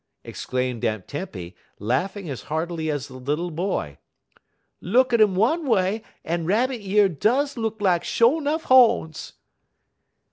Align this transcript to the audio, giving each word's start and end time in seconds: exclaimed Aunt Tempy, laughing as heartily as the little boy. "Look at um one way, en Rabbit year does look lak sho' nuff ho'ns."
exclaimed 0.23 0.83
Aunt 0.83 1.07
Tempy, 1.07 1.55
laughing 1.77 2.27
as 2.27 2.41
heartily 2.49 2.89
as 2.89 3.07
the 3.07 3.13
little 3.17 3.51
boy. 3.51 3.99
"Look 4.81 5.13
at 5.13 5.21
um 5.21 5.35
one 5.35 5.67
way, 5.67 6.01
en 6.25 6.47
Rabbit 6.47 6.81
year 6.81 7.07
does 7.07 7.55
look 7.55 7.79
lak 7.79 8.03
sho' 8.03 8.39
nuff 8.39 8.63
ho'ns." 8.63 9.33